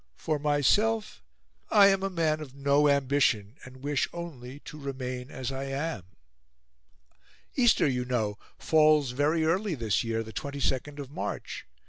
For 0.15 0.39
myself 0.39 1.21
I 1.69 1.89
am 1.89 2.01
a 2.01 2.09
man 2.09 2.39
of 2.39 2.55
no 2.55 2.89
ambition, 2.89 3.57
and 3.63 3.83
wish 3.83 4.09
only 4.11 4.59
to 4.61 4.79
remain 4.79 5.29
as 5.29 5.51
I 5.51 5.65
am... 5.65 6.05
Easter, 7.55 7.87
you 7.87 8.03
know, 8.03 8.39
falls 8.57 9.11
very 9.11 9.45
early 9.45 9.75
this 9.75 10.03
year 10.03 10.23
the 10.23 10.33
22nd 10.33 10.97
of 10.97 11.11
March. 11.11 11.67